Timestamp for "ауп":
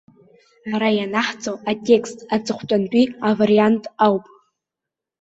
4.05-4.25